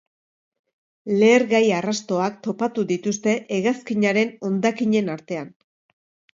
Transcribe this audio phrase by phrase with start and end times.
[1.23, 5.57] Lehergai arrastoak topatu dituzte hegazkinaren hondakinen artean.